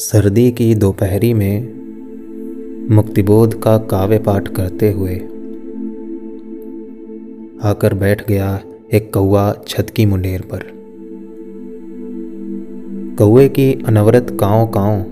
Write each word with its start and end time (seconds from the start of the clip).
सर्दी 0.00 0.50
की 0.50 0.74
दोपहरी 0.74 1.34
में 1.34 1.62
मुक्तिबोध 2.90 3.62
का 3.62 3.78
काव्य 3.78 4.18
पाठ 4.18 4.48
करते 4.48 4.92
हुए 4.92 5.14
आकर 7.68 7.94
बैठ 7.94 8.28
गया 8.28 8.60
एक 8.92 9.12
कौआ 9.14 9.54
छत 9.68 9.90
की 9.90 10.06
मुंडेर 10.06 10.40
पर। 10.40 10.62
कौए 13.18 13.48
की 13.48 13.82
अनवरत 13.86 14.36
काँव 14.40 14.66
काँव 14.66 15.02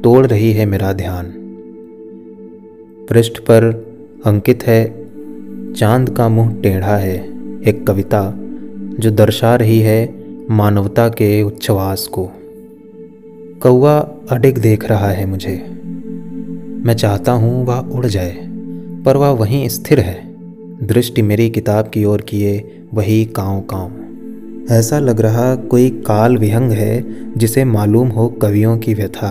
तोड़ 0.00 0.26
रही 0.26 0.52
है 0.52 0.66
मेरा 0.66 0.92
ध्यान। 0.92 1.32
पृष्ठ 3.10 3.38
पर 3.38 3.86
अंकित 4.26 4.62
है, 4.62 5.06
चाँद 5.72 6.10
का 6.16 6.28
मुँह 6.28 6.60
टेढ़ा 6.60 6.96
है, 6.96 7.16
एक 7.62 7.86
कविता 7.86 8.34
जो 9.00 9.10
दर्शा 9.10 9.56
रही 9.56 9.80
है 9.80 10.24
मानवता 10.50 11.08
के 11.08 11.42
उच्छ्वास 11.42 12.06
को। 12.06 12.30
कौआ 13.62 13.98
अडिग 14.30 14.58
देख 14.58 14.84
रहा 14.84 15.08
है 15.08 15.26
मुझे। 15.26 15.56
मैं 16.84 16.94
चाहता 16.94 17.32
हूँ 17.32 17.66
वह 17.66 17.78
उड़ 17.78 18.06
जाए, 18.06 18.36
पर 19.04 19.16
वह 19.16 19.28
वहीं 19.28 19.68
स्थिर 19.68 20.00
है। 20.00 20.14
दृष्टि 20.86 21.22
मेरी 21.22 21.50
किताब 21.50 21.88
की 21.88 22.04
ओर 22.04 22.20
किए 22.20 22.82
वही 22.94 23.24
काँव 23.24 23.60
काँव। 23.60 24.72
ऐसा 24.72 24.98
लग 24.98 25.20
रहा 25.20 25.54
कोई 25.54 25.90
काल 25.90 26.36
विहंग 26.36 26.72
है 26.72 27.04
जिसे 27.38 27.64
मालूम 27.64 28.08
हो 28.08 28.28
कवियों 28.28 28.78
की 28.78 28.94
व्यथा। 28.94 29.30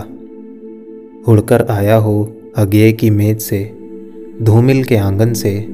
उड़कर 1.27 1.65
आया 1.69 1.95
हो 1.95 2.37
अज्ञे 2.57 2.91
की 2.93 3.09
मेज 3.09 3.41
से, 3.41 3.63
धूमिल 4.41 4.83
के 4.83 4.97
आँगन 4.97 5.33
से, 5.33 5.67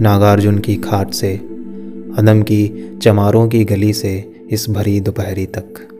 नागार्जुन 0.00 0.58
की 0.58 0.76
खाट 0.76 1.10
से 1.10 1.34
अदम 2.18 2.42
की 2.42 2.98
चमारों 3.02 3.48
की 3.48 3.64
गली 3.64 3.92
से 3.92 4.32
इस 4.50 4.70
भरी 4.70 5.00
दोपहरी 5.00 5.46
तक। 5.46 5.97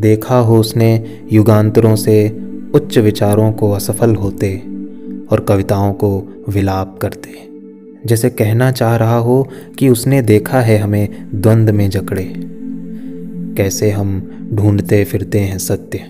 देखा 0.00 0.38
हो 0.38 0.58
उसने 0.58 1.20
युगांतरों 1.32 1.96
से 1.96 2.38
उच्च 2.74 2.98
विचारों 2.98 3.52
को 3.52 3.72
असफल 3.72 4.14
होते 4.14 4.56
और 5.32 5.40
कविताओं 5.48 5.92
को 5.92 6.44
विलाप 6.48 6.98
करते। 7.02 7.30
जैसे 8.06 8.30
कहना 8.30 8.72
चाह 8.72 8.96
रहा 8.96 9.16
हो 9.16 9.48
कि 9.78 9.88
उसने 9.88 10.22
देखा 10.22 10.60
है 10.60 10.78
हमें 10.78 11.40
द्वंद्व 11.40 11.74
में 11.74 11.90
जकड़े। 11.90 12.34
कैसे 13.56 13.90
हम 13.90 14.30
ढूंढते 14.52 15.04
फिरते 15.04 15.40
हैं 15.40 15.58
सत्य? 15.58 16.00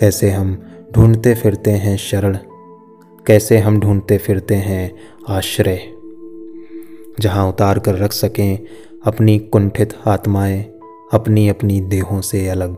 कैसे 0.00 0.30
हम 0.30 0.62
ढूंढते 0.94 1.34
फिरते 1.34 1.70
हैं 1.70 1.96
शरण? 1.96 2.38
कैसे 3.26 3.58
हम 3.58 3.80
ढूंढते 3.80 4.18
फिरते 4.18 4.54
हैं 4.54 4.94
आश्रय? 5.28 5.80
जहाँ 7.20 7.48
उतार 7.48 7.78
कर 7.78 7.94
रख 7.94 8.12
सकें 8.12 8.58
अपनी 9.04 9.38
कुंठित 9.38 9.94
आत्माएँ 10.06 10.64
अपनी 11.12 11.48
अपनी 11.48 11.80
देहों 11.80 12.20
से 12.20 12.48
अलग। 12.48 12.76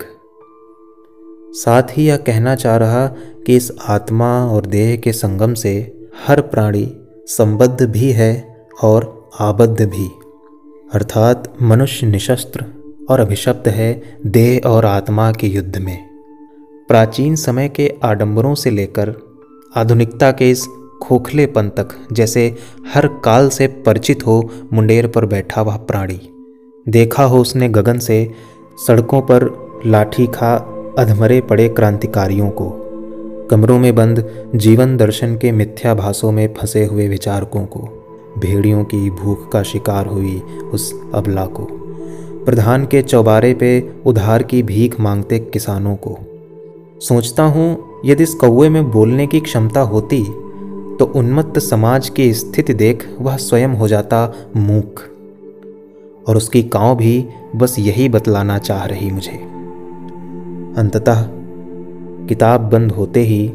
साथ 1.53 1.83
ही 1.93 2.07
यह 2.07 2.17
कहना 2.17 2.55
चाह 2.55 2.77
रहा 2.77 3.07
कि 3.47 3.57
इस 3.57 3.73
आत्मा 3.89 4.47
और 4.47 4.67
देह 4.67 4.97
के 4.97 5.13
संगम 5.13 5.55
से 5.55 6.07
हर 6.27 6.41
प्राणी 6.41 6.97
संबद्ध 7.27 7.83
भी 7.83 8.11
है 8.13 8.59
और 8.83 9.31
आबद्ध 9.41 9.83
भी। 9.83 10.07
अर्थात 10.95 11.55
मनुष्य 11.63 12.07
निशस्त्र 12.07 12.65
और 13.11 13.21
अभिशप्त 13.21 13.69
है 13.69 14.03
देह 14.27 14.69
और 14.69 14.87
आत्मा 14.87 15.33
के 15.33 15.47
युद्ध 15.47 15.79
में। 15.79 15.99
प्राचीन 16.89 17.37
समय 17.37 17.69
के 17.69 17.95
आडंबरों 18.05 18.55
से 18.55 18.71
लेकर 18.71 19.15
आधुनिकता 19.77 20.33
के 20.33 20.51
इस 20.51 20.67
खोखलेपन 21.03 21.69
तक, 21.69 21.89
जैसे 22.13 22.57
हर 22.95 23.07
काल 23.07 23.49
से 23.49 23.67
परिचित 23.67 24.27
हो 24.27 24.51
मुंडेर 24.73 25.09
पर 25.09 25.27
बैठा 25.27 25.63
वह 25.63 25.77
प्राणी। 25.77 26.34
देखा 26.89 27.25
हो 27.25 27.39
उसने 27.39 27.69
गगन 27.69 27.99
से, 27.99 28.35
सड़कों 28.87 29.21
पर 29.21 29.65
लाठी 29.87 30.27
खा 30.27 30.57
अधमरे 30.99 31.41
पड़े 31.41 31.69
क्रांतिकारियों 31.69 32.51
को। 32.51 32.71
कमरों 33.51 33.79
में 33.79 33.95
बंद 33.95 34.51
जीवन 34.55 34.97
दर्शन 34.97 35.37
के 35.37 35.53
मिथ्या 35.53 35.95
मिथ्याभासों 35.95 36.33
में 36.33 36.55
फंसे 36.55 36.85
हुए 36.85 37.09
विचारकों 37.09 37.67
को। 37.67 37.81
भेड़ियों 38.39 38.85
की 38.85 39.11
भूख 39.11 39.53
का 39.53 39.63
शिकार 39.63 40.07
हुई 40.07 40.43
उस 40.73 41.11
अबला 41.15 41.47
को। 41.47 41.69
प्रधान 42.45 42.87
के 42.87 43.03
चौबारे 43.03 43.55
पे 43.55 43.95
उधार 44.07 44.43
की 44.43 44.63
भीख 44.63 45.01
मांगते 45.01 45.39
किसानों 45.39 45.97
को। 45.97 46.19
सोचता 47.01 47.43
हूँ, 47.43 48.01
यदि 48.05 48.23
इस 48.23 48.35
कौए 48.35 48.69
में 48.69 48.91
बोलने 48.91 49.27
की 49.27 49.41
क्षमता 49.41 49.81
होती 49.81 50.25
तो 50.99 51.13
उन्मत्त 51.17 51.59
समाज 51.59 52.09
की 52.09 52.35
स्थिति 52.35 52.75
देख 52.75 53.17
वह 53.21 53.37
स्वयं 53.37 53.69
हो 53.69 53.89
जाता 53.89 54.35
मूक। 54.57 55.14
और 56.29 56.37
उसकी 56.37 56.63
काँव 56.63 56.97
भी 56.97 57.29
बस 57.57 57.79
यही 57.79 58.09
बतलाना 58.09 58.59
चाह 58.59 58.85
रही 58.85 59.11
मुझे। 59.11 59.55
अंततः 60.79 61.29
किताब 62.27 62.61
बंद 62.61 62.93
होते 62.93 63.21
ही 63.21 63.53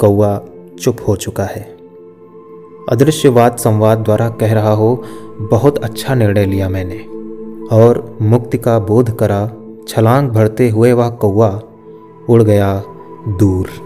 कौआ 0.00 0.40
चुप 0.80 0.96
हो 1.08 1.16
चुका 1.16 1.44
है। 1.44 1.76
अदृश्यवाद 2.90 3.56
संवाद 3.56 3.98
द्वारा 3.98 4.28
कह 4.28 4.52
रहा 4.52 4.72
हो, 4.72 5.02
बहुत 5.40 5.78
अच्छा 5.78 6.14
निर्णय 6.14 6.46
लिया 6.46 6.68
मैंने। 6.68 6.98
और 7.76 8.18
मुक्ति 8.22 8.58
का 8.58 8.78
बोध 8.78 9.16
करा, 9.16 9.50
छलांग 9.88 10.30
भरते 10.30 10.70
हुए 10.70 10.92
वह 10.92 11.08
कौआ 11.08 11.62
उड़ 12.28 12.42
गया 12.42 12.82
दूर। 13.28 13.85